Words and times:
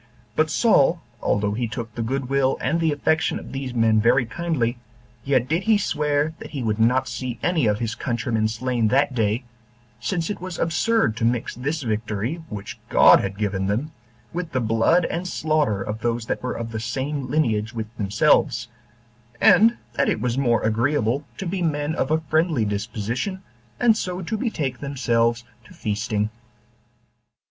But 0.35 0.49
Saul, 0.49 0.99
although 1.21 1.51
he 1.53 1.67
took 1.67 1.93
the 1.93 2.01
good 2.01 2.27
will 2.27 2.57
and 2.59 2.79
the 2.79 2.91
affection 2.91 3.37
of 3.37 3.51
these 3.51 3.71
men 3.71 4.01
very 4.01 4.25
kindly, 4.25 4.79
yet 5.23 5.47
did 5.47 5.61
he 5.65 5.77
swear 5.77 6.33
that 6.39 6.49
he 6.49 6.63
would 6.63 6.79
not 6.79 7.07
see 7.07 7.37
any 7.43 7.67
of 7.67 7.77
his 7.77 7.93
countrymen 7.93 8.47
slain 8.47 8.87
that 8.87 9.13
day, 9.13 9.43
since 9.99 10.31
it 10.31 10.41
was 10.41 10.57
absurd 10.57 11.15
to 11.17 11.23
mix 11.23 11.53
this 11.53 11.83
victory, 11.83 12.41
which 12.49 12.79
God 12.89 13.19
had 13.19 13.37
given 13.37 13.67
them, 13.67 13.91
with 14.33 14.53
the 14.53 14.59
blood 14.59 15.05
and 15.05 15.27
slaughter 15.27 15.83
of 15.83 15.99
those 15.99 16.25
that 16.25 16.41
were 16.41 16.57
of 16.57 16.71
the 16.71 16.79
same 16.79 17.27
lineage 17.27 17.71
with 17.73 17.95
themselves; 17.97 18.69
and 19.39 19.77
that 19.93 20.09
it 20.09 20.19
was 20.19 20.35
more 20.35 20.63
agreeable 20.63 21.25
to 21.37 21.45
be 21.45 21.61
men 21.61 21.93
of 21.93 22.09
a 22.09 22.21
friendly 22.21 22.65
disposition, 22.65 23.43
and 23.79 23.95
so 23.95 24.23
to 24.23 24.35
betake 24.35 24.79
themselves 24.79 25.43
to 25.63 25.75
feasting. 25.75 26.31